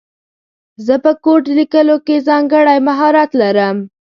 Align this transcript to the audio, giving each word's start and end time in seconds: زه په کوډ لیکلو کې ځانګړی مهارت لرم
زه 0.85 0.95
په 1.03 1.11
کوډ 1.23 1.43
لیکلو 1.57 1.95
کې 2.05 2.25
ځانګړی 2.27 2.77
مهارت 2.87 3.29
لرم 3.41 3.77